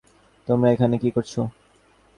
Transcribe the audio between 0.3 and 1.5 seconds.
তোমরা এখানে কী করছো?